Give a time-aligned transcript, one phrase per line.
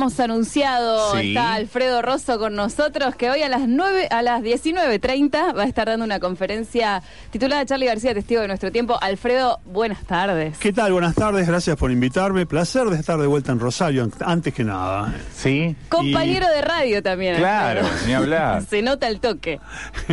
[0.00, 1.28] habíamos anunciado, Sí.
[1.28, 5.66] está Alfredo Rosso con nosotros, que hoy a las 9, a las 19.30 va a
[5.66, 8.96] estar dando una conferencia titulada Charlie García, testigo de nuestro tiempo.
[9.02, 10.56] Alfredo, buenas tardes.
[10.56, 10.92] ¿Qué tal?
[10.92, 12.46] Buenas tardes, gracias por invitarme.
[12.46, 15.12] Placer de estar de vuelta en Rosario, an- antes que nada.
[15.34, 15.76] Sí.
[15.90, 17.36] Compañero de radio también.
[17.36, 18.06] Claro, Alfredo.
[18.06, 18.62] ni hablar.
[18.70, 19.60] Se nota el toque.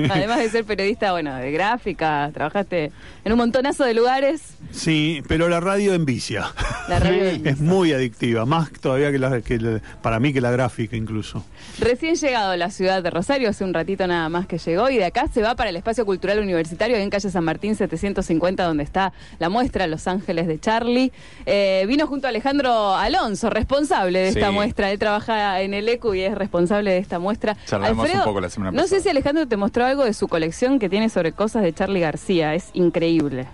[0.10, 2.92] Además de ser periodista, bueno, de gráfica, trabajaste
[3.24, 4.57] en un montonazo de lugares.
[4.72, 6.52] Sí, pero la radio envicia.
[6.88, 10.52] La radio es muy adictiva, más todavía que, la, que la- para mí que la
[10.52, 11.44] gráfica incluso.
[11.80, 14.98] Recién llegado a la ciudad de Rosario, hace un ratito nada más que llegó, y
[14.98, 18.64] de acá se va para el Espacio Cultural Universitario, ahí en calle San Martín 750,
[18.64, 21.12] donde está la muestra Los Ángeles de Charlie.
[21.46, 24.54] Eh, vino junto a Alejandro Alonso, responsable de esta Sí.
[24.54, 24.92] muestra.
[24.92, 27.58] Él trabaja en el ECU y es responsable de esta muestra.
[27.66, 30.80] Charlamos un poco la semana No sé si Alejandro te mostró algo de su colección
[30.80, 32.54] que tiene sobre cosas de Charlie García.
[32.56, 33.46] Es increíble.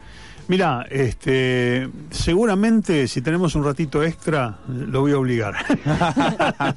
[0.47, 5.55] Mira, este, seguramente si tenemos un ratito extra, lo voy a obligar.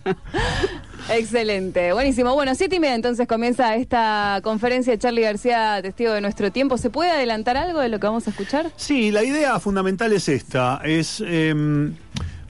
[1.10, 2.34] Excelente, buenísimo.
[2.34, 6.78] Bueno, siete y media entonces comienza esta conferencia de Charlie García, testigo de nuestro tiempo.
[6.78, 8.70] ¿Se puede adelantar algo de lo que vamos a escuchar?
[8.76, 11.94] Sí, la idea fundamental es esta, es em,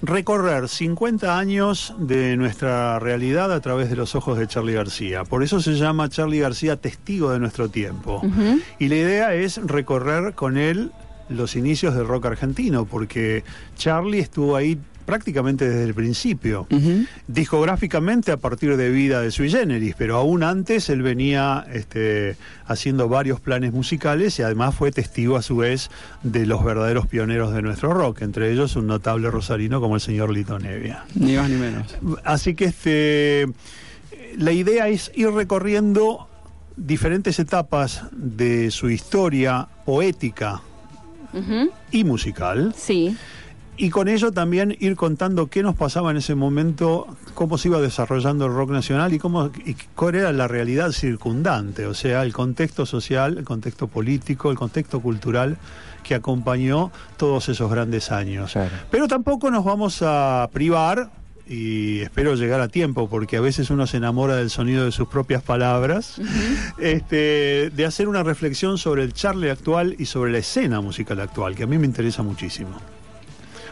[0.02, 5.24] recorrer 50 años de nuestra realidad a través de los ojos de Charlie García.
[5.24, 8.22] Por eso se llama Charlie García testigo de nuestro tiempo.
[8.78, 10.92] Y la idea es recorrer con él
[11.28, 13.44] los inicios del rock argentino, porque
[13.76, 16.66] Charlie estuvo ahí prácticamente desde el principio.
[17.28, 23.08] Discográficamente a partir de Vida de Sui Generis, pero aún antes él venía este, haciendo
[23.08, 25.90] varios planes musicales y además fue testigo a su vez
[26.22, 30.30] de los verdaderos pioneros de nuestro rock, entre ellos un notable rosarino como el señor
[30.30, 31.04] Lito Nevia.
[31.14, 31.96] Ni más ni menos.
[32.24, 33.46] Así que este,
[34.36, 36.28] la idea es ir recorriendo
[36.76, 40.60] diferentes etapas de su historia poética
[41.90, 42.74] Y musical.
[42.76, 43.16] Sí.
[43.78, 47.78] Y con ello también ir contando qué nos pasaba en ese momento, cómo se iba
[47.78, 52.32] desarrollando el rock nacional y cómo y cuál era la realidad circundante, o sea, el
[52.32, 55.58] contexto social, el contexto político, el contexto cultural
[56.02, 58.52] que acompañó todos esos grandes años.
[58.52, 58.70] Claro.
[58.90, 61.10] Pero tampoco nos vamos a privar
[61.48, 65.08] y espero llegar a tiempo porque a veces uno se enamora del sonido de sus
[65.08, 66.20] propias palabras,
[66.78, 71.54] este, de hacer una reflexión sobre el Charlie actual y sobre la escena musical actual,
[71.54, 72.76] que a mí me interesa muchísimo.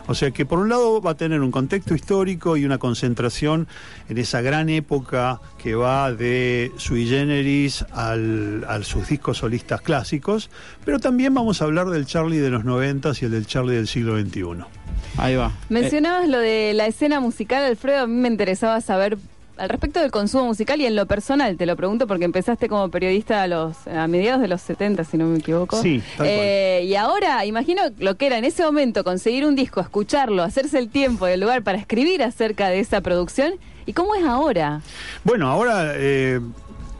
[0.06, 3.66] O sea que por un lado va a tener un contexto histórico y una concentración
[4.08, 10.50] en esa gran época que va de sui generis al, a sus discos solistas clásicos,
[10.84, 13.88] pero también vamos a hablar del Charlie de los 90 y el del Charlie del
[13.88, 14.83] siglo XXI.
[15.16, 15.52] Ahí va.
[15.68, 18.02] Mencionabas lo de la escena musical, Alfredo.
[18.02, 19.16] A mí me interesaba saber
[19.56, 21.56] al respecto del consumo musical y en lo personal.
[21.56, 25.16] Te lo pregunto porque empezaste como periodista a los a mediados de los 70, si
[25.16, 25.80] no me equivoco.
[25.80, 29.80] Sí, tal Eh, y ahora, imagino lo que era en ese momento conseguir un disco,
[29.80, 33.54] escucharlo, hacerse el tiempo y el lugar para escribir acerca de esa producción.
[33.86, 34.80] ¿Y cómo es ahora?
[35.22, 36.40] Bueno, ahora, eh,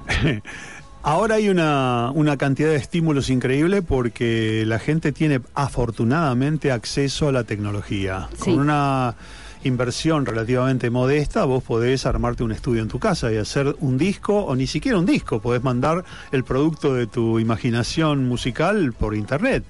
[1.04, 7.32] ahora hay una, una cantidad de estímulos increíble porque la gente tiene afortunadamente acceso a
[7.32, 8.28] la tecnología.
[8.36, 8.50] Sí.
[8.50, 9.14] Con una
[9.64, 14.44] inversión relativamente modesta, vos podés armarte un estudio en tu casa y hacer un disco,
[14.44, 19.64] o ni siquiera un disco, podés mandar el producto de tu imaginación musical por internet.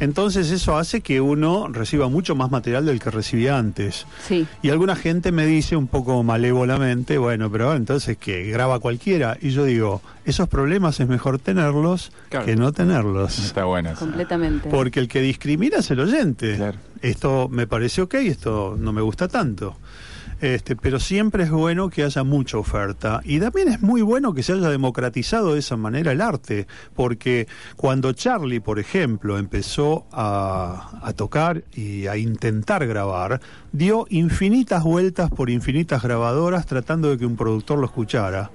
[0.00, 4.06] Entonces eso hace que uno reciba mucho más material del que recibía antes.
[4.26, 4.46] Sí.
[4.62, 9.36] Y alguna gente me dice un poco malévolamente, bueno, pero entonces que graba cualquiera.
[9.40, 12.44] Y yo digo, esos problemas es mejor tenerlos Claro.
[12.46, 13.38] que no tenerlos.
[13.38, 13.94] Está bueno.
[13.98, 14.68] Completamente.
[14.68, 16.56] Porque el que discrimina es el oyente.
[16.56, 16.78] Claro.
[17.00, 19.76] Esto me parece ok, esto no me gusta tanto.
[20.38, 24.42] Este, pero siempre es bueno que haya mucha oferta y también es muy bueno que
[24.42, 30.98] se haya democratizado de esa manera el arte, porque cuando Charlie, por ejemplo, empezó a,
[31.02, 33.40] a tocar y a intentar grabar,
[33.72, 38.50] dio infinitas vueltas por infinitas grabadoras tratando de que un productor lo escuchara.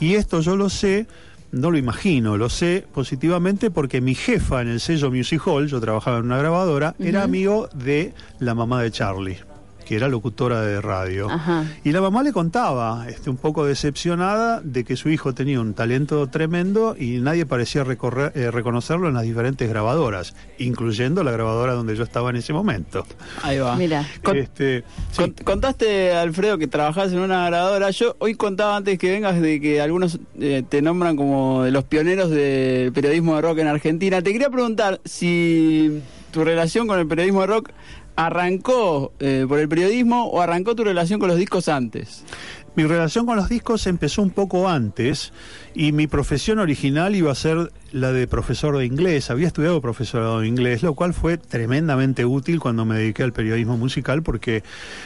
[0.00, 1.06] Y esto yo lo sé
[1.50, 5.80] no lo imagino, lo sé positivamente porque mi jefa en el sello Music Hall, yo
[5.80, 9.38] trabajaba en una grabadora, era amigo de la mamá de Charlie,
[9.88, 11.30] que era locutora de radio.
[11.30, 11.64] Ajá.
[11.82, 15.72] Y la mamá le contaba, este, un poco decepcionada, de que su hijo tenía un
[15.72, 21.72] talento tremendo y nadie parecía recorrer- eh, reconocerlo en las diferentes grabadoras, incluyendo la grabadora
[21.72, 23.06] donde yo estaba en ese momento.
[23.42, 23.76] Ahí va.
[23.76, 24.06] Mira.
[24.22, 25.22] Con- Este, sí.
[25.22, 27.88] Con- contaste, Alfredo, que trabajás en una grabadora.
[27.90, 31.84] Yo hoy contaba antes que vengas de que algunos eh, te nombran como de los
[31.84, 34.20] pioneros del periodismo de rock en Argentina.
[34.20, 37.70] Te quería preguntar si tu relación con el periodismo de rock
[38.18, 42.24] ¿arrancó eh, por el periodismo o arrancó tu relación con los discos antes?
[42.74, 45.32] Mi relación con los discos empezó un poco antes
[45.72, 49.30] y mi profesión original iba a ser la de profesor de inglés.
[49.30, 53.76] Había estudiado profesorado de inglés, lo cual fue tremendamente útil cuando me dediqué al periodismo
[53.76, 54.64] musical porque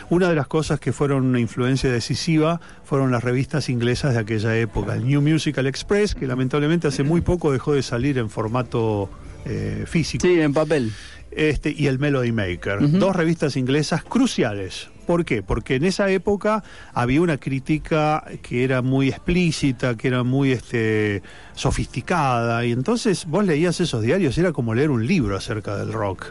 [0.08, 4.56] una de las cosas que fueron una influencia decisiva fueron las revistas inglesas de aquella
[4.56, 4.94] época.
[4.94, 9.10] El New Musical Express, que lamentablemente hace muy poco dejó de salir en formato
[9.44, 10.26] eh, físico.
[10.26, 10.92] Sí, en papel.
[11.34, 15.42] Este, y el Melody Maker, dos revistas inglesas cruciales ¿Por qué?
[15.42, 16.62] Porque en esa época
[16.94, 21.22] había una crítica que era muy explícita, que era muy este,
[21.54, 26.26] sofisticada, y entonces vos leías esos diarios, era como leer un libro acerca del rock.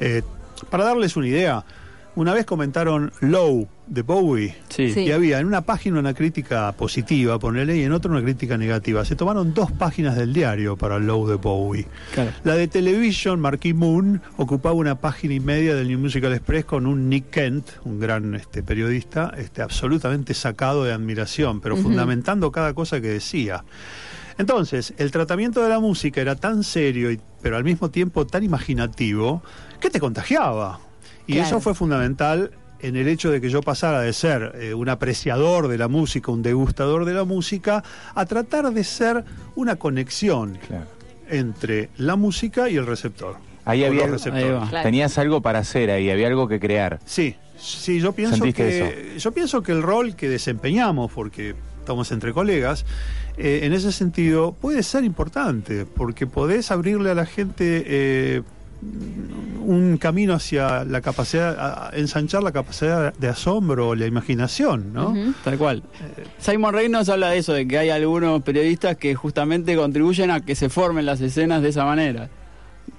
[0.00, 0.22] Eh,
[0.70, 1.64] para darles una idea,
[2.16, 7.76] una vez comentaron Low de Bowie y había en una página una crítica positiva, ponele,
[7.76, 9.04] y en otra una crítica negativa.
[9.04, 11.86] Se tomaron dos páginas del diario para Low de Bowie.
[12.44, 16.86] La de Television, Marquis Moon, ocupaba una página y media del New Musical Express con
[16.86, 22.74] un Nick Kent, un gran este, periodista, este, absolutamente sacado de admiración, pero fundamentando cada
[22.74, 23.64] cosa que decía.
[24.38, 28.42] Entonces, el tratamiento de la música era tan serio, y, pero al mismo tiempo tan
[28.42, 29.42] imaginativo,
[29.80, 30.80] que te contagiaba.
[31.26, 32.50] Y eso fue fundamental
[32.80, 36.30] en el hecho de que yo pasara de ser eh, un apreciador de la música,
[36.30, 37.82] un degustador de la música,
[38.14, 39.24] a tratar de ser
[39.56, 40.58] una conexión
[41.28, 43.36] entre la música y el receptor.
[43.64, 44.06] Ahí había
[44.82, 47.00] tenías algo para hacer ahí, había algo que crear.
[47.06, 52.34] Sí, sí, yo pienso que yo pienso que el rol que desempeñamos, porque estamos entre
[52.34, 52.84] colegas,
[53.38, 58.42] eh, en ese sentido puede ser importante, porque podés abrirle a la gente eh,
[59.64, 65.14] un camino hacia la capacidad, ensanchar la capacidad de asombro, la imaginación, ¿no?
[65.42, 65.82] Tal cual.
[66.38, 70.54] Simon Reynolds habla de eso, de que hay algunos periodistas que justamente contribuyen a que
[70.54, 72.28] se formen las escenas de esa manera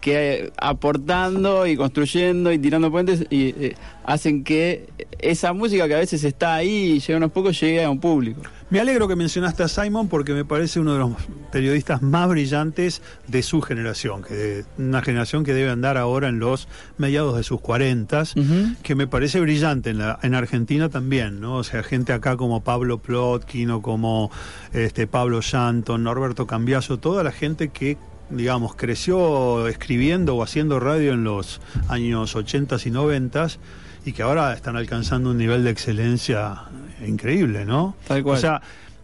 [0.06, 4.88] que aportando y construyendo y tirando puentes y eh, hacen que
[5.18, 8.44] esa música que a veces está ahí y llega unos pocos llegue a un público.
[8.70, 11.14] Me alegro que mencionaste a Simon porque me parece uno de los
[11.52, 16.68] periodistas más brillantes de su generación, que una generación que debe andar ahora en los
[17.00, 18.36] mediados de sus cuarentas,
[18.84, 21.56] que me parece brillante en, la, en Argentina también, ¿no?
[21.56, 24.30] O sea, gente acá como Pablo Plotkin o como
[24.72, 27.98] este Pablo Shanton, Norberto Cambiaso, toda la gente que
[28.30, 33.48] digamos, creció escribiendo o haciendo radio en los años 80 y 90
[34.06, 36.64] y que ahora están alcanzando un nivel de excelencia
[37.06, 37.96] increíble, ¿no?
[38.08, 38.38] Tal cual.
[38.38, 38.62] O sea,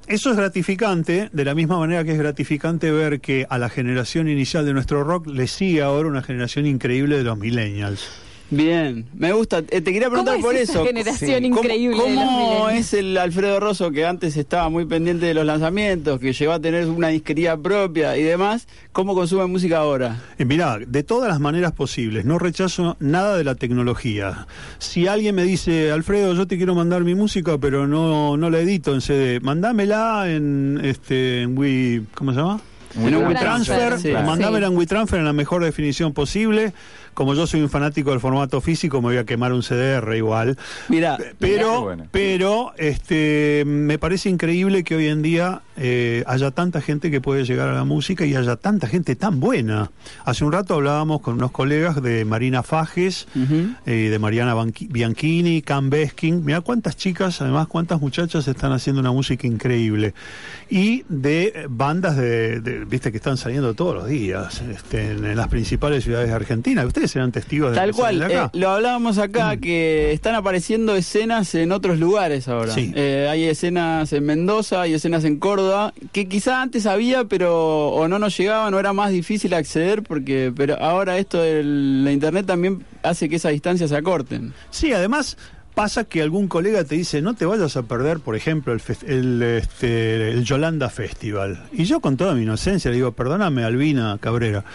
[0.08, 4.28] eso es gratificante, de la misma manera que es gratificante ver que a la generación
[4.28, 8.10] inicial de nuestro rock le sigue ahora una generación increíble de los millennials.
[8.52, 9.60] Bien, me gusta.
[9.60, 10.84] Eh, te quería preguntar por eso.
[10.86, 11.98] generación increíble.
[11.98, 16.52] ¿Cómo, es el Alfredo Rosso que antes estaba muy pendiente de los lanzamientos, que llegó
[16.52, 18.68] a tener una disquería propia y demás?
[18.92, 20.22] ¿Cómo consume música ahora?
[20.38, 22.26] Eh, mirá, de todas las maneras posibles.
[22.26, 24.48] No rechazo nada de la tecnología.
[24.80, 28.60] Si alguien me dice, Alfredo, yo te quiero mandar mi música, pero no, no la
[28.60, 32.62] edito en CD, mandámela en, este, en Wii, ¿cómo se llama?
[32.96, 34.12] En un WeTransfer, sí.
[34.12, 36.74] mandámela en WeTransfer en la mejor definición posible
[37.14, 40.58] como yo soy un fanático del formato físico, me voy a quemar un CDR igual.
[40.88, 47.10] Mira, pero, pero este, me parece increíble que hoy en día eh, haya tanta gente
[47.10, 49.92] que puede llegar a la música y haya tanta gente tan buena.
[50.26, 53.28] Hace un rato hablábamos con unos colegas de Marina Fajes,
[53.86, 54.56] eh, de Mariana
[54.90, 56.44] Bianchini, Cam Beskin.
[56.44, 60.14] Mira cuántas chicas, además cuántas muchachas están haciendo una música increíble.
[60.70, 66.04] Y de bandas de, viste que están saliendo todos los días este, en, las principales
[66.04, 66.86] ciudades de Argentina.
[66.86, 69.60] Ustedes serán testigos de Tal cual, eh, lo hablábamos acá, mm.
[69.60, 72.74] que están apareciendo escenas en otros lugares ahora.
[72.74, 75.61] Hay escenas en Mendoza, hay escenas en Córdoba,
[76.12, 80.54] que quizá antes había, pero o no nos llegaban, o era más difícil acceder, porque
[80.56, 84.54] pero ahora esto de la internet también hace que esas distancias se acorten.
[84.70, 85.38] Sí, además
[85.74, 89.42] pasa que algún colega te dice, no te vayas a perder, por ejemplo, el, el,
[89.42, 91.64] este, el Yolanda Festival.
[91.72, 94.66] Y yo con toda mi inocencia le digo, perdóname, Albina Cabrera,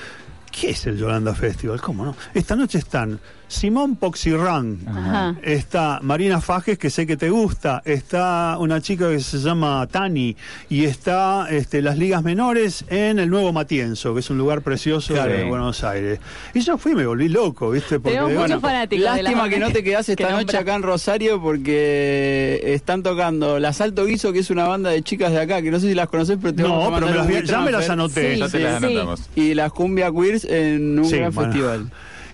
[0.58, 1.82] ¿Qué es el Yolanda Festival?
[1.82, 2.16] ¿Cómo no?
[2.32, 8.80] Esta noche están Simón Poxirrán, está Marina Fajes, que sé que te gusta, está una
[8.80, 10.36] chica que se llama Tani,
[10.68, 15.14] y está este, las ligas menores en el Nuevo Matienzo, que es un lugar precioso
[15.14, 16.18] de Buenos Aires.
[16.54, 18.00] Y yo fui y me volví loco, ¿viste?
[18.00, 18.60] Porque, bueno,
[18.90, 24.04] lástima que no te quedas esta noche acá en Rosario porque están tocando La Salto
[24.06, 26.38] Guiso, que es una banda de chicas de acá, que no sé si las conoces,
[26.40, 28.38] pero te no, pero ya me las anoté.
[28.38, 29.22] ya te las anotamos.
[29.36, 31.90] Y las Cumbia Queers en un gran festival.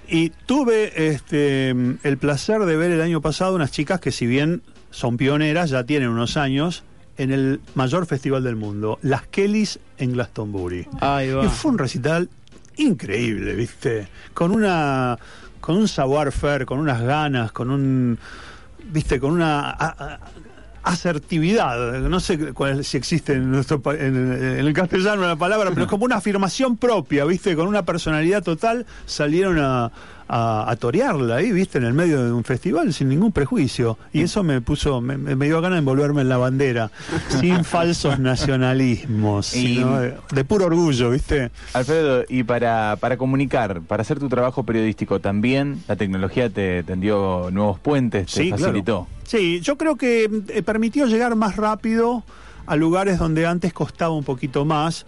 [0.09, 4.63] Y tuve este, el placer de ver el año pasado unas chicas que si bien
[4.91, 6.85] son pioneras, ya tienen unos años,
[7.17, 10.89] en el mayor festival del mundo, las Kellys en Glastonbury.
[10.91, 12.29] Y fue un recital
[12.77, 14.09] increíble, ¿viste?
[14.35, 15.19] Con una
[15.61, 18.19] con un savoir-faire, con unas ganas, con un,
[18.91, 20.19] viste, con una
[20.83, 25.83] asertividad, no sé cuál, si existe en, nuestro, en, en, el castellano la palabra, pero
[25.83, 27.55] es como una afirmación propia, ¿viste?
[27.55, 29.93] Con una personalidad total salieron a,
[30.35, 33.99] a, torearla ahí, viste, en el medio de un festival sin ningún prejuicio.
[34.15, 36.91] Y eso me puso, me, dio ganas de envolverme en la bandera,
[37.41, 41.51] sin falsos nacionalismos, sino de, puro orgullo, viste.
[41.75, 47.51] Alfredo, y para, para comunicar, para hacer tu trabajo periodístico, también la tecnología te tendió
[47.53, 49.07] nuevos puentes, te facilitó.
[49.25, 52.25] Sí, yo creo que eh, permitió llegar más rápido
[52.65, 55.05] a lugares donde antes costaba un poquito más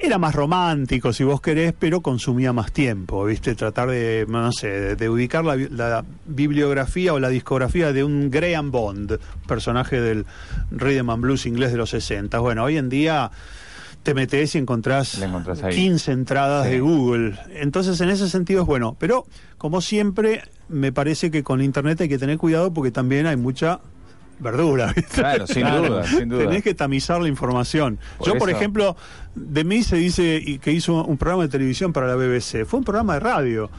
[0.00, 3.54] era más romántico, si vos querés, pero consumía más tiempo, ¿viste?
[3.54, 9.18] Tratar de, no sé, de, ubicar la, bibliografía o la discografía de un Graham Bond,
[9.46, 10.24] personaje del
[10.70, 12.38] Rhythm and Blues inglés de los 60.
[12.38, 13.30] Bueno, hoy en día
[14.02, 15.20] te metes y encontrás,
[15.70, 17.38] 15 entradas de Google.
[17.50, 18.96] Entonces, en ese sentido es bueno.
[18.98, 19.26] Pero,
[19.58, 23.80] como siempre, me parece que con Internet hay que tener cuidado porque también hay mucha
[24.40, 24.94] verdura.
[25.12, 26.44] Claro, sin duda, sin duda.
[26.44, 27.98] Tenés que tamizar la información.
[28.24, 28.96] Yo, por ejemplo,
[29.34, 32.64] de mí se dice que hizo un programa de televisión para la BBC.
[32.64, 33.70] Fue un programa de radio.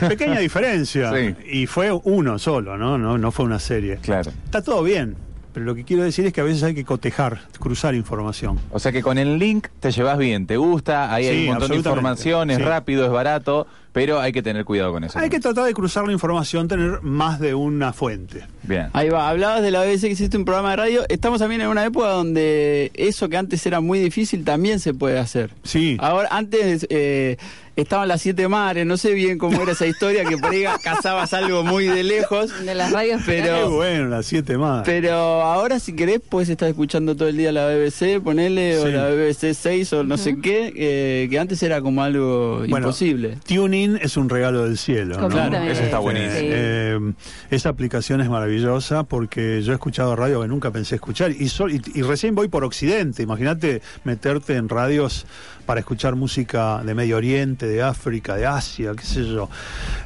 [0.00, 1.12] Pequeña diferencia.
[1.50, 2.98] Y fue uno solo, ¿no?
[2.98, 3.18] ¿no?
[3.18, 3.98] No fue una serie.
[3.98, 4.30] Claro.
[4.44, 5.16] Está todo bien.
[5.56, 8.60] Pero lo que quiero decir es que a veces hay que cotejar, cruzar información.
[8.72, 11.70] O sea que con el link te llevas bien, te gusta, ahí hay un montón
[11.70, 13.66] de información, es rápido, es barato,
[13.96, 15.18] pero hay que tener cuidado con eso.
[15.18, 18.44] Hay que tratar de cruzar la información, tener más de una fuente.
[18.62, 18.88] Bien.
[18.92, 21.04] Ahí va, hablabas de la BBC que existe un programa de radio.
[21.08, 25.18] Estamos también en una época donde eso que antes era muy difícil también se puede
[25.18, 25.50] hacer.
[25.62, 25.96] Sí.
[25.98, 26.86] Ahora, antes...
[26.90, 27.38] Eh,
[27.76, 31.32] estaban las siete mares, no sé bien cómo era esa historia, que por ahí cazabas
[31.34, 32.64] algo muy de lejos.
[32.64, 33.70] De las radios, pero.
[33.70, 34.82] bueno, las siete mares.
[34.86, 39.10] Pero ahora, si querés, puedes estar escuchando todo el día la BBC, ponele, o la
[39.10, 43.36] BBC 6 o no sé qué, eh, que antes era como algo imposible.
[43.46, 45.16] Tuning es un regalo del cielo.
[45.28, 46.38] Claro, eso está buenísimo.
[46.40, 47.12] Eh,
[47.50, 51.50] esa aplicación es maravillosa porque yo he escuchado radio que nunca pensé escuchar y,
[51.94, 53.22] y recién voy por Occidente.
[53.22, 55.26] Imagínate meterte en radios
[55.66, 59.50] para escuchar música de Medio Oriente, de África, de Asia, qué sé yo.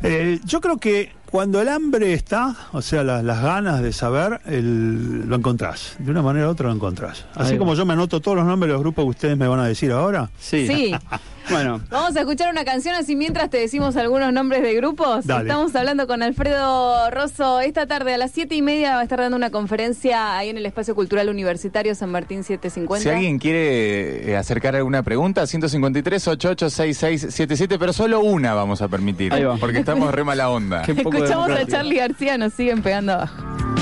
[0.02, 5.36] Eh, yo creo que cuando el hambre está, o sea, las ganas de saber, lo
[5.36, 5.94] encontrás.
[5.98, 7.24] De una manera u otra lo encontrás.
[7.34, 9.60] Así como yo me anoto todos los nombres de los grupos que ustedes me van
[9.60, 10.30] a decir ahora.
[10.38, 10.66] Sí.
[10.66, 10.94] Sí.
[11.48, 11.80] Bueno.
[11.90, 15.28] Vamos a escuchar una canción así mientras te decimos algunos nombres de grupos.
[15.28, 17.60] Estamos hablando con Alfredo Rosso.
[17.60, 20.58] Esta tarde a las siete y media va a estar dando una conferencia ahí en
[20.58, 23.02] el Espacio Cultural Universitario San Martín 750.
[23.02, 29.32] Si alguien quiere eh, acercar alguna pregunta, 153 886677, pero solo una vamos a permitir.
[29.58, 30.82] Porque estamos re mala onda.
[30.82, 33.79] Escuchamos a Charlie García, nos siguen pegando abajo.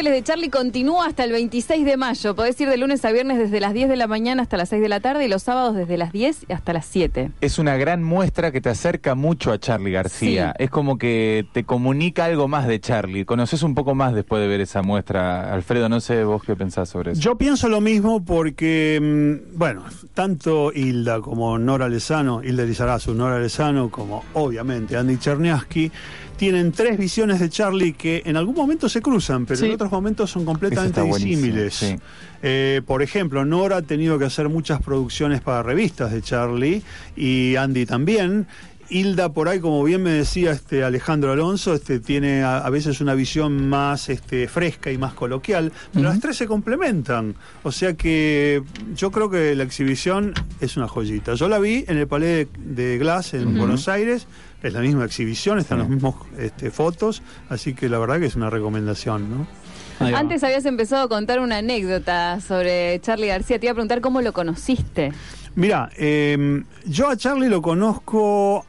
[0.00, 2.34] Ángeles de Charlie continúa hasta el 26 de mayo.
[2.34, 4.80] Podés ir de lunes a viernes desde las 10 de la mañana hasta las 6
[4.80, 7.32] de la tarde y los sábados desde las 10 hasta las 7.
[7.42, 10.54] Es una gran muestra que te acerca mucho a Charlie García.
[10.58, 13.26] Es como que te comunica algo más de Charlie.
[13.26, 15.52] Conoces un poco más después de ver esa muestra.
[15.52, 17.20] Alfredo, no sé vos qué pensás sobre eso.
[17.20, 23.38] Yo pienso lo mismo porque, mm, bueno, tanto Hilda como Nora Lezano, Hilda Lizarazu, Nora
[23.38, 25.92] Lezano, como obviamente Andy Cherniaski,
[26.40, 30.30] tienen tres visiones de Charlie que en algún momento se cruzan, pero en otros momentos
[30.30, 31.96] son completamente disímiles.
[32.42, 36.82] Eh, por ejemplo, Nora ha tenido que hacer muchas producciones para revistas de Charlie
[37.14, 38.46] y Andy también.
[38.90, 43.14] Hilda por ahí, como bien me decía este Alejandro Alonso, este tiene a, veces una
[43.14, 47.36] visión más este, fresca y más coloquial, pero las tres se complementan.
[47.62, 48.62] O sea que
[48.94, 51.34] yo creo que la exhibición es una joyita.
[51.34, 54.26] Yo la vi en el Palais de, Glass en Buenos Aires,
[54.62, 58.36] es la misma exhibición, están los mismos este, fotos, así que la verdad que es
[58.36, 59.60] una recomendación, ¿no?
[60.00, 63.58] Antes habías empezado a contar una anécdota sobre Charlie García.
[63.58, 65.12] Te iba a preguntar cómo lo conociste.
[65.56, 68.64] Mira, em, yo a Charlie lo conozco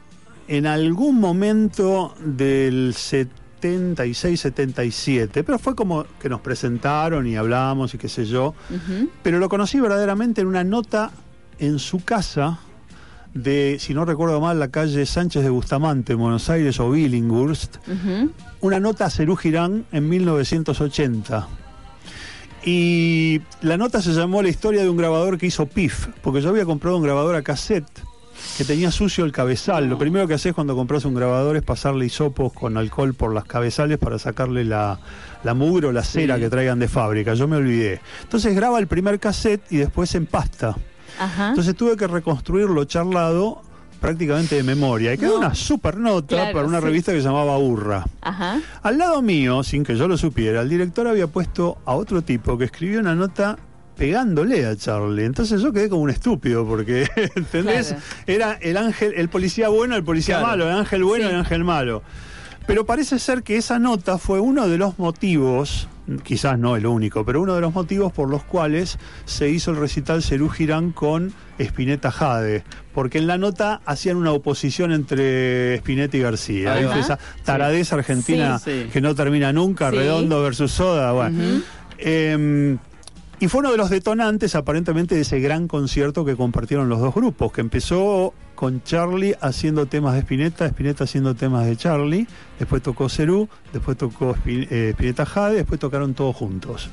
[0.48, 7.98] en algún momento del 76, 77, pero fue como que nos presentaron y hablamos y
[7.98, 8.54] qué sé yo,
[9.22, 11.10] pero lo conocí verdaderamente en una nota
[11.58, 12.58] en su casa
[13.34, 17.76] de, si no recuerdo mal, la calle Sánchez de Bustamante, en Buenos Aires o Billinghurst,
[18.60, 21.48] una nota a Cerú Girán en 1980.
[22.64, 26.50] Y la nota se llamó La historia de un grabador que hizo PIF, porque yo
[26.50, 28.04] había comprado un grabador a cassette
[28.56, 29.88] que tenía sucio el cabezal.
[29.88, 33.44] Lo primero que haces cuando compras un grabador es pasarle hisopos con alcohol por las
[33.44, 34.98] cabezales para sacarle la,
[35.42, 37.34] la mugre o la cera que traigan de fábrica.
[37.34, 38.00] Yo me olvidé.
[38.22, 40.76] Entonces graba el primer cassette y después empasta.
[41.48, 43.62] Entonces tuve que reconstruirlo charlado
[44.00, 45.14] prácticamente de memoria.
[45.14, 48.04] Y quedó una super nota para una revista que se llamaba Urra.
[48.82, 52.58] Al lado mío, sin que yo lo supiera, el director había puesto a otro tipo
[52.58, 53.56] que escribió una nota
[53.96, 55.24] pegándole a Charlie.
[55.24, 57.94] Entonces yo quedé como un estúpido porque, ¿entendés?
[58.26, 62.02] Era el ángel, el policía bueno, el policía malo, el ángel bueno, el ángel malo.
[62.66, 65.88] Pero parece ser que esa nota fue uno de los motivos,
[66.22, 69.78] quizás no el único, pero uno de los motivos por los cuales se hizo el
[69.78, 72.62] recital Cerú Girán con Spinetta Jade.
[72.94, 76.98] Porque en la nota hacían una oposición entre Spinetta y García.
[76.98, 78.60] Esa taradez argentina
[78.92, 81.12] que no termina nunca, Redondo versus Soda.
[81.12, 81.62] Bueno.
[83.42, 87.12] Y fue uno de los detonantes aparentemente de ese gran concierto que compartieron los dos
[87.12, 92.28] grupos, que empezó con Charlie haciendo temas de Spinetta, Spinetta haciendo temas de Charlie,
[92.60, 96.88] después tocó Cerú, después tocó eh, Spinetta Jade, después tocaron todos juntos.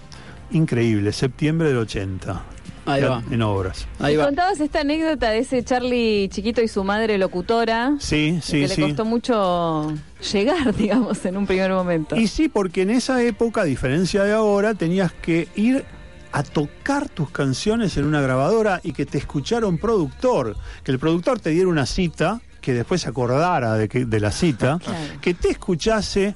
[0.50, 2.42] Increíble, septiembre del 80.
[2.88, 3.22] Ahí va.
[3.30, 3.88] En obras.
[4.00, 4.26] Ahí va.
[4.26, 7.94] Contabas esta anécdota de ese Charlie chiquito y su madre locutora.
[8.00, 9.94] Sí, sí, que le costó mucho
[10.34, 12.16] llegar, digamos, en un primer momento.
[12.16, 15.86] Y sí, porque en esa época, a diferencia de ahora, tenías que ir
[16.32, 21.00] a tocar tus canciones en una grabadora y que te escuchara un productor, que el
[21.00, 24.80] productor te diera una cita, que después se acordara de, que, de la cita,
[25.22, 26.36] que te escuchase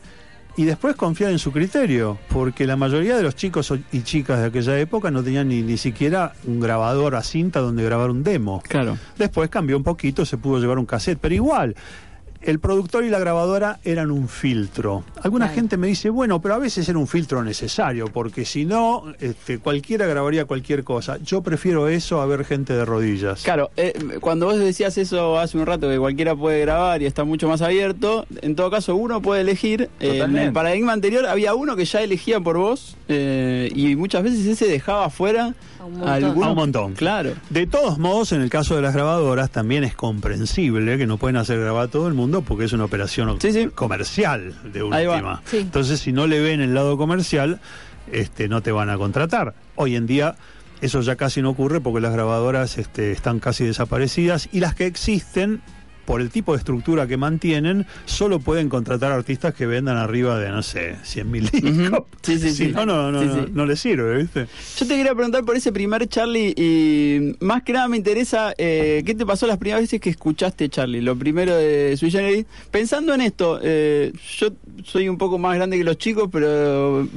[0.56, 4.48] y después confiar en su criterio, porque la mayoría de los chicos y chicas de
[4.48, 8.62] aquella época no tenían ni, ni siquiera un grabador a cinta donde grabar un demo.
[8.68, 8.98] Claro.
[9.18, 11.76] Después cambió un poquito, se pudo llevar un cassette, pero igual
[12.44, 15.04] el productor y la grabadora eran un filtro.
[15.22, 19.04] Alguna gente me dice, bueno, pero a veces era un filtro necesario, porque si no,
[19.20, 21.18] este, cualquiera grabaría cualquier cosa.
[21.24, 23.44] Yo prefiero eso a ver gente de rodillas.
[23.44, 27.24] Claro, eh, cuando vos decías eso hace un rato, que cualquiera puede grabar y está
[27.24, 29.90] mucho más abierto, en todo caso uno puede elegir.
[30.00, 34.24] Eh, en el paradigma anterior había uno que ya elegía por vos eh, y muchas
[34.24, 35.54] veces ese dejaba afuera
[35.84, 36.94] a un montón.
[36.94, 37.34] Claro.
[37.50, 41.38] De todos modos, en el caso de las grabadoras, también es comprensible que no pueden
[41.38, 43.38] hacer grabar a todo el mundo porque es una operación
[43.76, 45.42] comercial de última.
[45.52, 47.60] Entonces, si no le ven el lado comercial,
[48.12, 49.54] este, no te van a contratar.
[49.76, 50.36] Hoy en día
[50.82, 54.86] eso ya casi no ocurre porque las grabadoras este, están casi desaparecidas y las que
[54.86, 55.62] existen
[56.06, 60.50] por el tipo de estructura que mantienen, solo pueden contratar artistas que vendan arriba de,
[60.50, 62.04] no sé, 100 mil discos.
[62.22, 62.68] Sí, sí, sí.
[62.74, 64.48] No, no, no, no, les sirve, ¿viste?
[64.78, 69.04] Yo te quería preguntar por ese primer Charlie y más que nada me interesa, eh,
[69.06, 71.02] ¿qué te pasó las primeras veces que escuchaste Charlie?
[71.02, 72.46] Lo primero de Sui Generis.
[72.72, 74.50] Pensando en esto, eh, yo
[74.84, 77.08] soy un poco más grande que los chicos, pero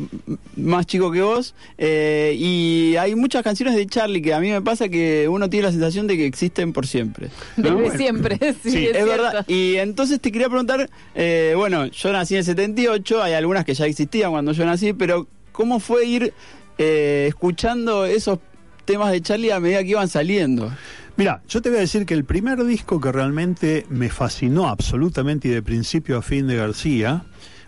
[0.56, 4.62] más chico que vos, eh, y hay muchas canciones de Charlie que a mí me
[4.62, 7.30] pasa que uno tiene la sensación de que existen por siempre.
[7.56, 9.44] Desde siempre, sí sí, es, verdad.
[9.48, 13.74] Y entonces te quería preguntar, eh, bueno, yo nací en el 78, hay algunas que
[13.74, 16.34] ya existían cuando yo nací, pero ¿cómo fue ir
[16.78, 18.38] eh, escuchando esos
[18.84, 20.70] temas de Charlie a medida que iban saliendo?
[21.16, 25.48] Mira, yo te voy a decir que el primer disco que realmente me fascinó absolutamente
[25.48, 27.24] y de principio a fin de García,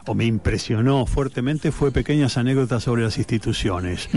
[0.09, 4.09] o me impresionó fuertemente fue pequeñas anécdotas sobre las instituciones.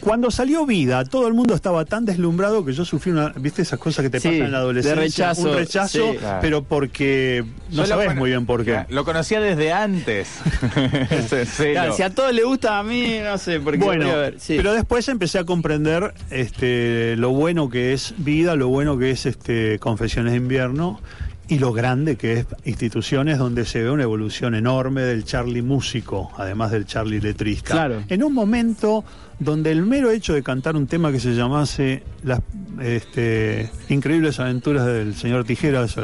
[0.00, 3.78] Cuando salió Vida, todo el mundo estaba tan deslumbrado que yo sufrí una, viste esas
[3.78, 8.30] cosas que te pasan en la adolescencia, rechazo, un rechazo, pero porque no sabes muy
[8.30, 8.86] bien por qué.
[8.88, 10.28] Lo conocía desde antes.
[11.94, 14.08] si a todos le gusta a mí, no sé, porque bueno,
[14.48, 19.26] pero después empecé a comprender este lo bueno que es Vida, lo bueno que es
[19.26, 21.00] este Confesiones de invierno
[21.48, 26.32] y lo grande que es instituciones donde se ve una evolución enorme del Charlie músico,
[26.36, 27.72] además del Charlie letrista.
[27.72, 28.02] Claro.
[28.08, 29.04] En un momento
[29.38, 32.40] donde el mero hecho de cantar un tema que se llamase Las
[32.80, 35.96] este, increíbles aventuras del señor Tijeras,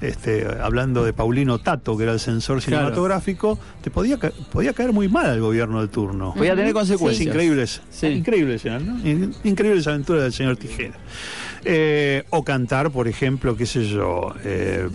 [0.00, 4.18] este, hablando de Paulino Tato, que era el censor cinematográfico, te podía,
[4.50, 6.34] podía caer muy mal al gobierno de turno.
[6.34, 7.26] Podía tener consecuencias.
[7.26, 8.98] Increíbles, increíbles, ¿no?
[9.44, 10.98] increíbles aventuras del señor Tijeras.
[11.64, 14.88] Eh, o cantar, por ejemplo, qué sé yo, eh,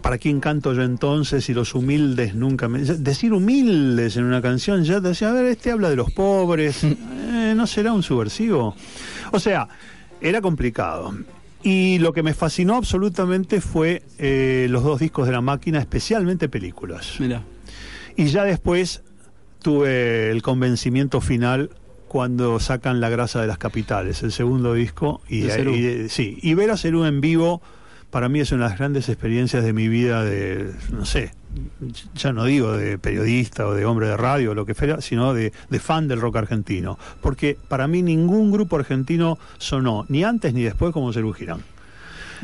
[0.00, 2.80] ¿para quién canto yo entonces y los humildes nunca me...
[2.80, 6.84] Decir humildes en una canción ya te decía, a ver, este habla de los pobres,
[6.84, 8.76] eh, ¿no será un subversivo?
[9.32, 9.68] O sea,
[10.20, 11.14] era complicado.
[11.62, 14.04] Y lo que me fascinó absolutamente fue
[14.68, 17.16] los dos discos de la máquina, especialmente películas.
[17.18, 17.42] Mira.
[18.14, 19.02] Y ya después
[19.62, 21.70] tuve el convencimiento final
[22.08, 25.20] cuando sacan La grasa de las capitales, el segundo disco.
[25.28, 25.48] Y,
[26.08, 27.62] sí, y ver a Cerú en vivo
[28.10, 31.32] para mí es una de las grandes experiencias de mi vida de, no sé,
[32.14, 35.34] ya no digo de periodista o de hombre de radio o lo que fuera, sino
[35.34, 36.98] de, de, fan del rock argentino.
[37.20, 41.60] Porque para mí ningún grupo argentino sonó, ni antes ni después, como Cerú Girán.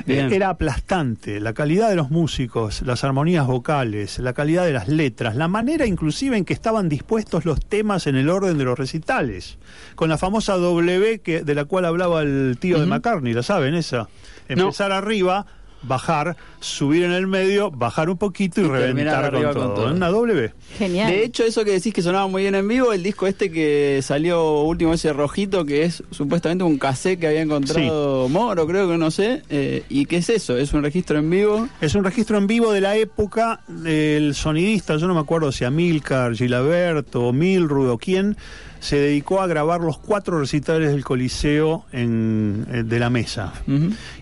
[0.07, 1.41] Era aplastante.
[1.41, 5.87] La calidad de los músicos, las armonías vocales, la calidad de las letras, la manera
[5.87, 9.59] inclusive en que estaban dispuestos los temas en el orden de los recitales,
[9.95, 13.75] con la famosa W que, de la cual hablaba el tío de McCartney, ¿la saben
[13.75, 14.09] esa?
[14.49, 15.47] Empezar arriba,
[15.83, 19.93] bajar, subir en el medio, bajar un poquito y, reventar con todo.
[19.93, 20.53] Una W.
[20.79, 21.11] Genial.
[21.11, 24.01] De hecho, eso que decís que sonaba muy bien en vivo, el disco este que
[24.03, 28.99] salió último, ese rojito, que es supuestamente un cassette que había encontrado Moro, creo que
[28.99, 29.43] no sé.
[29.51, 30.57] Eh, ¿Y qué es eso?
[30.57, 31.69] ¿Es un registro en vivo?
[31.81, 35.65] Es un registro en vivo de la época del sonidista, yo no me acuerdo si
[35.65, 38.37] Amilcar, Gilaberto, Milrud o quién
[38.83, 43.53] se dedicó a grabar los cuatro recitales del Coliseo en, eh, de la mesa.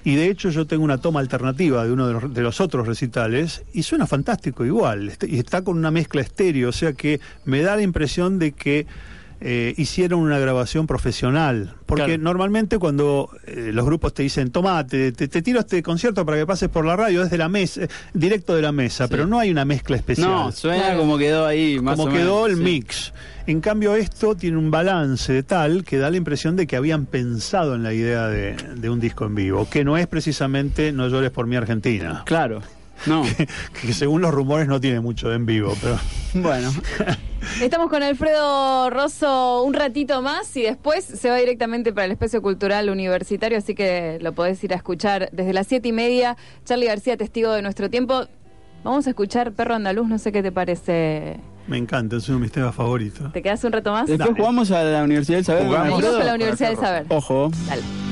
[0.04, 3.84] Y de hecho yo tengo una toma alternativa de uno de los, otros recitales y
[3.84, 5.08] suena fantástico igual.
[5.08, 8.52] Este, y está con una mezcla estéreo, o sea que me da la impresión de
[8.52, 8.86] que
[9.40, 11.74] eh, hicieron una grabación profesional.
[11.86, 16.46] Porque normalmente cuando eh, los grupos te dicen, toma, te, tiro este concierto para que
[16.46, 17.82] pases por la radio, es de la mesa,
[18.14, 20.30] directo de la mesa, pero no hay una mezcla especial.
[20.30, 23.12] No, suena como quedó ahí, más Como quedó el mix.
[23.46, 27.06] En cambio, esto tiene un balance de tal que da la impresión de que habían
[27.06, 31.08] pensado en la idea de, de un disco en vivo, que no es precisamente No
[31.08, 32.22] llores por mi Argentina.
[32.24, 32.62] Claro.
[33.06, 33.22] No.
[33.80, 35.98] Que, según los rumores no tiene mucho de en vivo, pero.
[36.34, 36.70] Bueno.
[37.60, 42.40] Estamos con Alfredo Rosso un ratito más y después se va directamente para el espacio
[42.40, 46.36] cultural universitario, así que lo podés ir a escuchar desde las siete y media.
[46.64, 48.26] Charlie García, testigo de nuestro tiempo.
[48.84, 51.40] Vamos a escuchar Perro Andaluz, no sé qué te parece.
[51.66, 53.32] Me encanta, es uno de mis temas favoritos.
[53.32, 54.06] ¿Te quedas un rato más?
[54.06, 55.66] Después jugamos a la Universidad del Saber.
[55.66, 57.06] Jugamos a la Universidad del Saber.
[57.08, 57.50] Ojo.
[57.66, 58.09] Dale.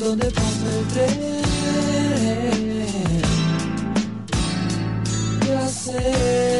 [0.00, 1.42] Donde pasa el.
[5.46, 6.59] Ya sé.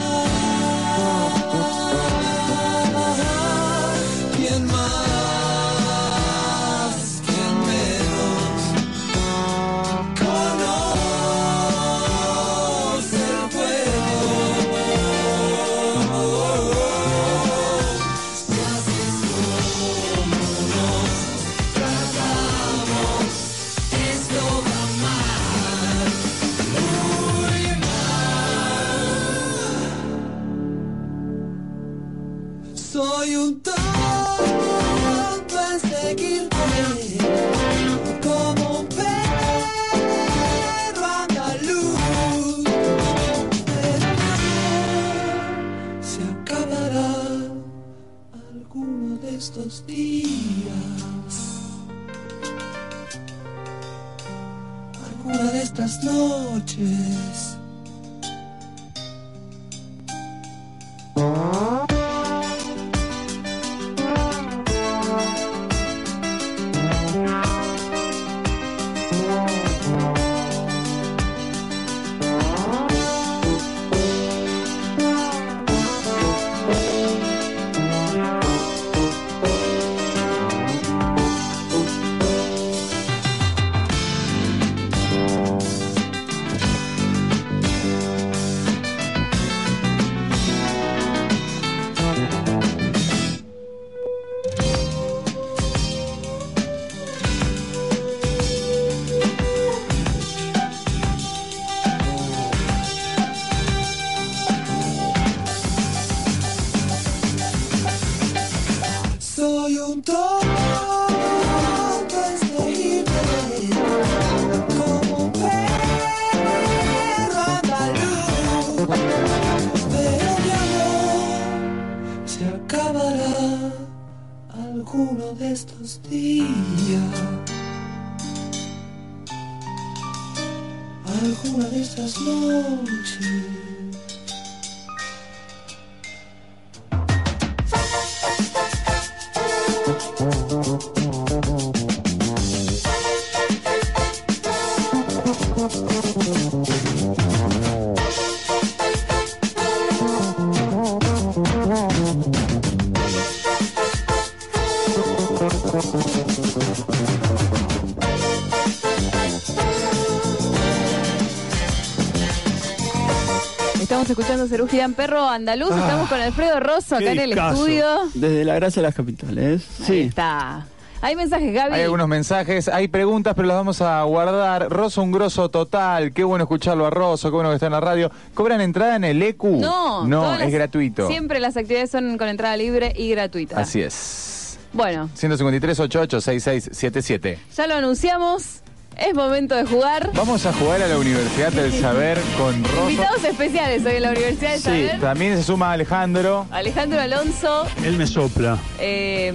[163.99, 165.71] escuchando Cerugian Perro Andaluz.
[165.73, 167.85] Ah, Estamos con Alfredo Rosso acá en el estudio.
[168.13, 169.63] Desde la gracia de las capitales.
[169.85, 169.93] Sí.
[169.93, 170.65] Ahí está.
[171.01, 171.73] Hay mensajes, Gaby.
[171.75, 174.69] Hay algunos mensajes, hay preguntas, pero las vamos a guardar.
[174.69, 176.13] Rosso, un grosso total.
[176.13, 178.11] Qué bueno escucharlo a Rosso, qué bueno que está en la radio.
[178.33, 179.43] ¿Cobran entrada en el EQ?
[179.43, 180.07] No.
[180.07, 181.07] No, es gratuito.
[181.07, 183.59] Siempre las actividades son con entrada libre y gratuita.
[183.59, 184.57] Así es.
[184.73, 185.09] Bueno.
[185.15, 187.39] 153 88 6677.
[187.57, 188.61] Ya lo anunciamos.
[188.97, 190.11] Es momento de jugar.
[190.13, 192.89] Vamos a jugar a la Universidad del Saber con Rosso.
[192.89, 194.99] Invitados especiales hoy en la Universidad del sí, Saber.
[194.99, 196.45] También se suma Alejandro.
[196.51, 197.67] Alejandro Alonso.
[197.83, 198.57] Él me sopla.
[198.79, 199.33] Eh,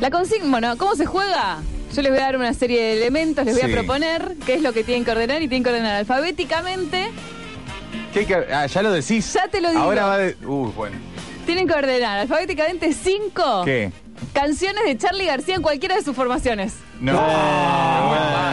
[0.00, 1.58] la consigna, bueno, ¿cómo se juega?
[1.94, 4.62] Yo les voy a dar una serie de elementos, les voy a proponer qué es
[4.62, 7.10] lo que tienen que ordenar y tienen que ordenar alfabéticamente.
[8.12, 9.32] ¿Qué ah, ya lo decís.
[9.32, 9.82] Ya te lo digo.
[9.82, 10.36] Ahora va de.
[10.46, 10.96] Uh, bueno.
[11.44, 13.62] Tienen que ordenar alfabéticamente cinco.
[13.64, 13.90] ¿Qué?
[14.32, 16.74] Canciones de Charlie García en cualquiera de sus formaciones.
[17.00, 17.14] No.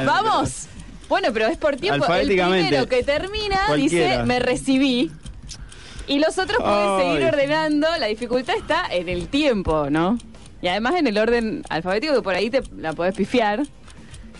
[0.05, 0.67] Vamos.
[1.07, 2.05] Bueno, pero es por tiempo.
[2.13, 5.11] El primero que termina dice me recibí.
[6.07, 7.87] Y los otros pueden seguir ordenando.
[7.99, 10.17] La dificultad está en el tiempo, ¿no?
[10.61, 13.65] Y además en el orden alfabético, que por ahí te la podés pifiar.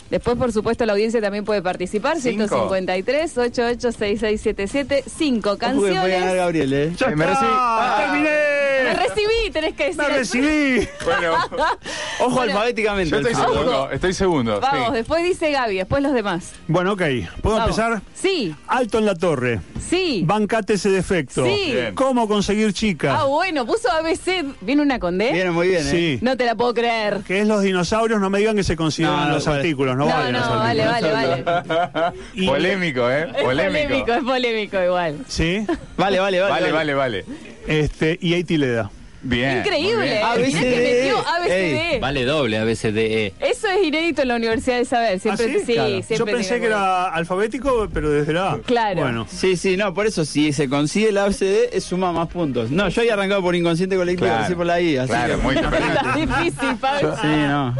[0.10, 2.20] Después, por supuesto, la audiencia también puede participar.
[2.20, 6.02] 153 886677 Cinco canciones.
[6.02, 6.94] Voy a Gabriel, ¿eh?
[7.16, 7.52] me recibí.
[7.52, 8.60] Ah, ¡Terminé!
[8.84, 10.02] Me recibí, tenés que decir.
[10.02, 10.88] Me recibí.
[11.06, 11.36] bueno.
[12.20, 13.12] Ojo alfabéticamente.
[13.12, 13.92] Yo estoy segundo.
[13.92, 14.60] Estoy segundo.
[14.60, 16.54] Vamos, después dice Gaby, después los demás.
[16.68, 17.02] Bueno, ok.
[17.42, 18.02] ¿Puedo empezar?
[18.14, 18.56] Sí.
[18.68, 19.62] Alto en la torre.
[19.90, 20.24] Sí.
[20.26, 21.46] Bancate ese defecto.
[21.46, 21.74] Sí.
[21.96, 23.20] ¿Cómo conseguir chica?
[23.20, 24.46] Ah, bueno, puso ABC.
[24.62, 25.32] ¿Viene una con D?
[25.34, 25.92] Viene muy bien, ¿eh?
[25.92, 26.20] Sí.
[26.22, 27.22] No te la puedo creer.
[27.26, 29.98] Que es los dinosaurios, no me digan que se consideran los artículos.
[30.00, 32.14] No, vale, no, vale, vale, vale.
[32.48, 33.28] polémico, ¿eh?
[33.36, 34.14] Es polémico.
[34.14, 35.26] Es polémico igual.
[35.28, 35.66] ¿Sí?
[35.98, 36.54] Vale, vale, vale.
[36.54, 37.26] Vale, vale, vale.
[37.68, 38.90] Este, y ahí le da.
[39.22, 39.60] Bien.
[39.60, 40.22] Increíble.
[40.22, 40.60] ABCD.
[40.60, 42.00] que metió ABCD.
[42.00, 43.34] Vale doble ABCDE.
[43.40, 45.20] Eso es inédito en la Universidad de Saber.
[45.20, 45.74] Siempre, ¿Ah, sí?
[45.74, 48.60] siempre Yo pensé que era alfabético, pero desde la A.
[48.60, 49.02] Claro.
[49.02, 49.28] Bueno.
[49.30, 52.72] Sí, sí, no, por eso si se consigue el ABCD, suma más puntos.
[52.72, 54.44] No, yo había arrancado por inconsciente colectivo, claro.
[54.46, 54.98] así por la I.
[54.98, 55.44] Así claro, que...
[55.44, 55.56] muy
[56.26, 57.16] difícil, Pablo.
[57.22, 57.76] Sí, no.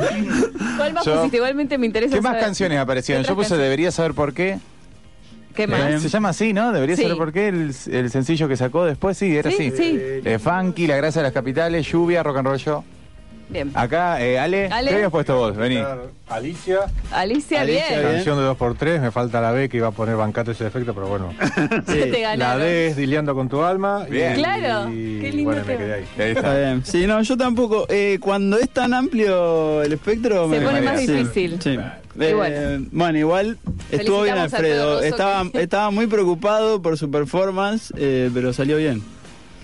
[0.78, 1.38] ¿Cuál más pusiste?
[1.38, 2.44] Igualmente me interesa ¿Qué más saber.
[2.44, 3.24] canciones aparecieron?
[3.24, 4.58] Yo puse Debería saber por qué.
[5.60, 6.02] ¿Qué más?
[6.02, 6.72] Se llama así, ¿no?
[6.72, 7.02] Debería Sí.
[7.04, 9.72] saber por qué el, el sencillo que sacó después, sí, era Sí, así.
[9.78, 10.00] sí.
[10.24, 12.84] Eh, funky, La Gracia de las Capitales, Lluvia, Rock and Roll Show.
[13.50, 13.72] Bien.
[13.74, 14.90] Acá, eh, Ale, Ale.
[14.90, 15.58] ¿qué habías puesto vos?
[15.58, 15.82] Vení.
[16.30, 18.12] Alicia, Alicia, Alicia, bien.
[18.14, 21.08] canción de 2x3, me falta la B que iba a poner bancate ese defecto, pero
[21.08, 21.34] bueno.
[21.88, 22.58] Te La.
[22.60, 24.06] D es Dileando con tu alma.
[24.08, 24.36] y- Bien.
[24.36, 26.00] Claro, y qué lindo bueno, me quedé ahí.
[26.20, 26.58] Ahí Está está.
[26.60, 26.86] bien.
[26.86, 27.88] Sí, no, yo tampoco.
[27.90, 30.48] Eh, cuando es tan amplio el espectro...
[30.48, 31.60] Se me pone más difícil.
[31.60, 31.80] Sí.
[32.20, 32.86] Eh, bueno.
[32.92, 33.18] bueno.
[33.18, 33.58] igual
[33.92, 34.66] estuvo bien Alfredo.
[34.66, 39.02] Alfredo Rosso Estaba, que- estaba muy preocupado por su performance, eh, pero salió bien.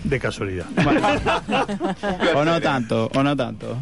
[0.04, 0.66] de casualidad.
[2.36, 3.76] o no tanto, o no tanto.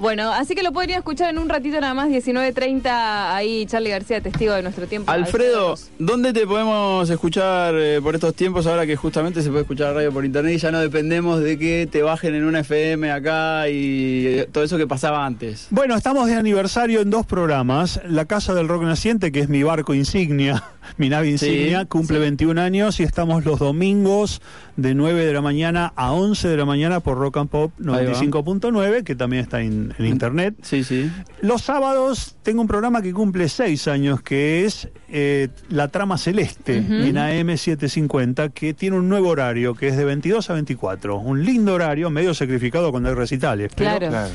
[0.00, 4.22] Bueno, así que lo podría escuchar en un ratito nada más, 19.30, ahí Charlie García,
[4.22, 5.12] testigo de nuestro tiempo.
[5.12, 9.88] Alfredo, ¿dónde te podemos escuchar eh, por estos tiempos ahora que justamente se puede escuchar
[9.88, 13.12] la radio por internet y ya no dependemos de que te bajen en una FM
[13.12, 15.66] acá y eh, todo eso que pasaba antes?
[15.68, 18.00] Bueno, estamos de aniversario en dos programas.
[18.08, 20.64] La Casa del Rock Naciente, que es mi barco insignia,
[20.96, 24.40] mi nave insignia, cumple 21 años y estamos los domingos
[24.80, 29.04] de 9 de la mañana a 11 de la mañana por Rock and Pop 95.9,
[29.04, 30.54] que también está en, internet.
[30.62, 31.10] Sí, sí.
[31.42, 36.78] Los sábados tengo un programa que cumple 6 años, que es eh, La Trama Celeste,
[36.78, 41.18] en AM750, que tiene un nuevo horario, que es de 22 a 24.
[41.18, 43.72] Un lindo horario, medio sacrificado cuando hay recitales.
[43.74, 44.08] claro.
[44.08, 44.30] claro.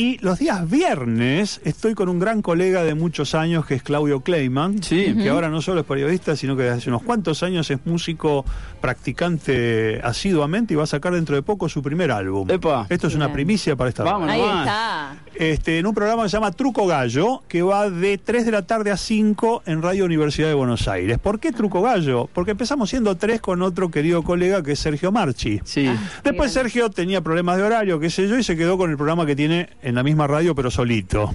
[0.00, 4.20] Y los días viernes estoy con un gran colega de muchos años que es Claudio
[4.20, 7.80] Kleiman, que ahora no solo es periodista, sino que desde hace unos cuantos años es
[7.84, 8.46] músico
[8.80, 12.48] practicante asiduamente y va a sacar dentro de poco su primer álbum.
[12.88, 15.16] Esto es una primicia para esta Vamos, Ahí está.
[15.34, 18.62] Este, en un programa que se llama Truco Gallo, que va de 3 de la
[18.62, 21.18] tarde a 5 en Radio Universidad de Buenos Aires.
[21.18, 22.26] ¿Por qué Truco Gallo?
[22.32, 25.60] Porque empezamos siendo tres con otro querido colega que es Sergio Marchi.
[25.64, 25.86] Sí.
[25.86, 28.96] Ah, Después Sergio tenía problemas de horario, qué sé yo, y se quedó con el
[28.96, 31.34] programa que tiene en la misma radio, pero solito.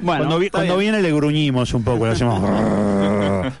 [0.00, 2.40] Bueno, cuando, viene le gruñimos un poco, le hacemos...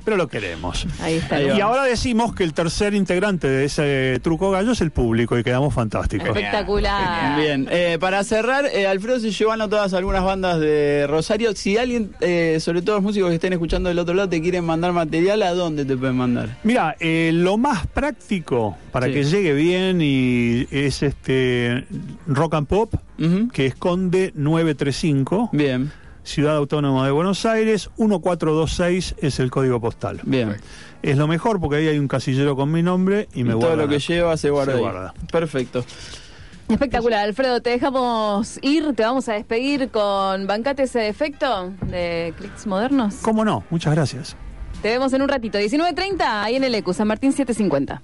[0.04, 0.86] pero lo queremos.
[1.00, 1.40] Ahí está.
[1.40, 5.44] Y ahora decimos que el tercer integrante de ese truco gallo es el público y
[5.44, 6.28] quedamos fantásticos.
[6.28, 7.40] Espectacular.
[7.40, 11.54] Bien, eh, para cerrar, eh, Alfredo se llevan a todas algunas bandas de Rosario.
[11.54, 14.64] Si alguien, eh, sobre todo los músicos que estén escuchando del otro lado, te quieren
[14.64, 16.56] mandar material, ¿a dónde te pueden mandar?
[16.64, 21.84] Mira, lo más práctico para que llegue bien y es este
[22.26, 22.94] Rock and Pop,
[23.52, 25.50] que esconde 935.
[25.52, 25.92] Bien.
[26.24, 30.20] Ciudad Autónoma de Buenos Aires, 1426 es el código postal.
[30.24, 30.56] Bien.
[31.02, 33.76] Es lo mejor porque ahí hay un casillero con mi nombre y me y Todo
[33.76, 35.12] lo que lleva se guarda.
[35.30, 35.84] Perfecto.
[36.68, 42.66] Espectacular, Alfredo, te dejamos ir, te vamos a despedir con Bancate ese defecto de Clicks
[42.66, 43.16] Modernos.
[43.16, 43.64] ¿Cómo no?
[43.68, 44.34] Muchas gracias.
[44.80, 48.02] Te vemos en un ratito, 19.30, ahí en el ECU, San Martín 750.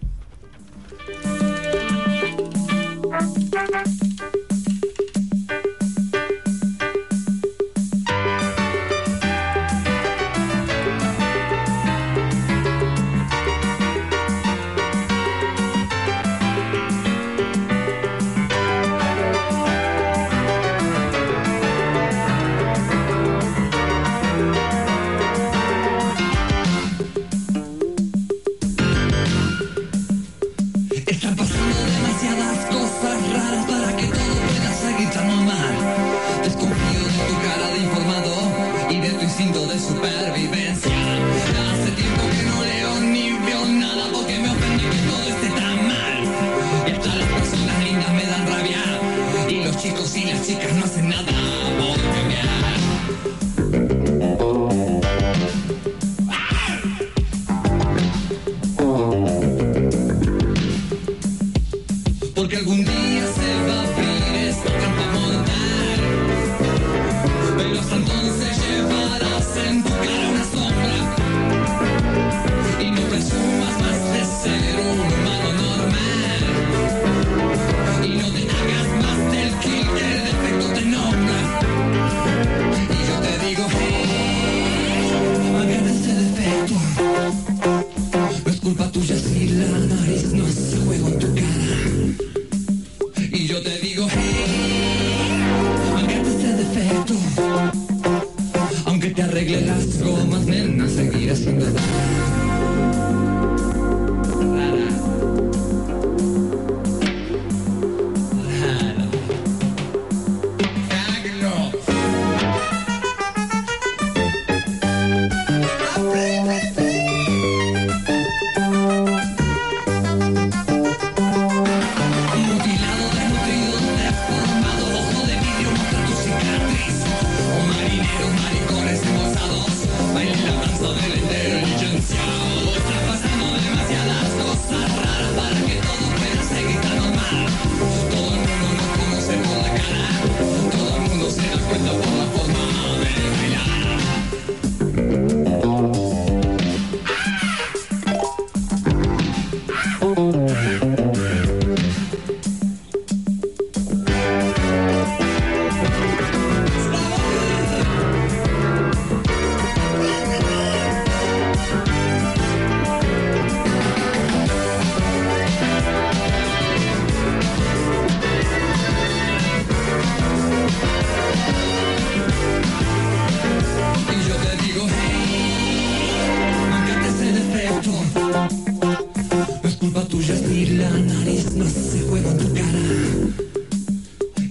[50.58, 51.10] Maricones embolsados bailan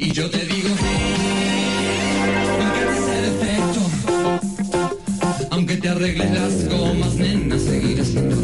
[0.09, 0.69] Y yo te digo,
[2.59, 3.81] aunque ese defecto,
[5.51, 8.35] aunque te arregles las gomas, nena, seguirás siendo